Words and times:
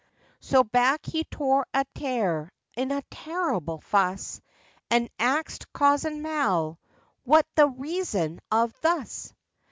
So 0.39 0.63
back 0.63 1.05
he 1.05 1.25
tore 1.25 1.67
a'ter, 1.75 2.51
in 2.75 2.89
a 2.89 3.03
terrible 3.11 3.81
fuss, 3.81 4.41
And 4.89 5.11
axed 5.19 5.71
cozen 5.73 6.23
Mal, 6.23 6.79
'What's 7.23 7.51
the 7.53 7.67
reason 7.67 8.39
of 8.51 8.73
thus? 8.81 9.31